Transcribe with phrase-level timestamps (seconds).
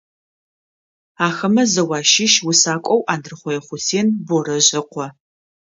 [1.27, 5.05] Ахэмэ зэу ащыщ усакӏоу Андрыхъое Хъусен Борэжъ ыкъо.